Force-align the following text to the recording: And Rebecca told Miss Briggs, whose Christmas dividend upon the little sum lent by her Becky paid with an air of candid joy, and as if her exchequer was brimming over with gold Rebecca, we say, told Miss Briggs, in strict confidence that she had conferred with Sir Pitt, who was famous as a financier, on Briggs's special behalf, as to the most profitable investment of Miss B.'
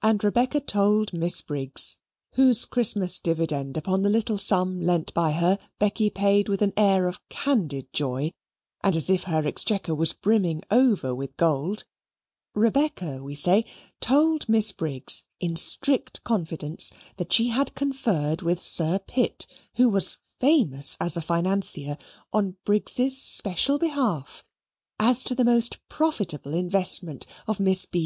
And 0.00 0.22
Rebecca 0.22 0.60
told 0.60 1.12
Miss 1.12 1.40
Briggs, 1.42 1.98
whose 2.34 2.64
Christmas 2.66 3.18
dividend 3.18 3.76
upon 3.76 4.02
the 4.02 4.08
little 4.08 4.38
sum 4.38 4.80
lent 4.80 5.12
by 5.12 5.32
her 5.32 5.58
Becky 5.80 6.08
paid 6.08 6.48
with 6.48 6.62
an 6.62 6.72
air 6.76 7.08
of 7.08 7.18
candid 7.28 7.92
joy, 7.92 8.30
and 8.84 8.94
as 8.94 9.10
if 9.10 9.24
her 9.24 9.44
exchequer 9.44 9.92
was 9.96 10.12
brimming 10.12 10.62
over 10.70 11.12
with 11.16 11.36
gold 11.36 11.82
Rebecca, 12.54 13.20
we 13.20 13.34
say, 13.34 13.64
told 14.00 14.48
Miss 14.48 14.70
Briggs, 14.70 15.24
in 15.40 15.56
strict 15.56 16.22
confidence 16.22 16.92
that 17.16 17.32
she 17.32 17.48
had 17.48 17.74
conferred 17.74 18.42
with 18.42 18.62
Sir 18.62 19.00
Pitt, 19.00 19.48
who 19.74 19.88
was 19.88 20.18
famous 20.38 20.96
as 21.00 21.16
a 21.16 21.20
financier, 21.20 21.98
on 22.32 22.56
Briggs's 22.64 23.20
special 23.20 23.80
behalf, 23.80 24.44
as 25.00 25.24
to 25.24 25.34
the 25.34 25.44
most 25.44 25.80
profitable 25.88 26.54
investment 26.54 27.26
of 27.48 27.58
Miss 27.58 27.84
B.' 27.84 28.04